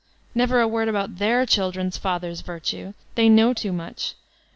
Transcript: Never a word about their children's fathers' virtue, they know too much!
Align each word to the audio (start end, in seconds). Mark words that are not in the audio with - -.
Never 0.33 0.59
a 0.59 0.67
word 0.67 0.87
about 0.87 1.19
their 1.19 1.45
children's 1.45 1.95
fathers' 1.95 2.41
virtue, 2.41 2.95
they 3.13 3.29
know 3.29 3.53
too 3.53 3.71
much! 3.71 4.15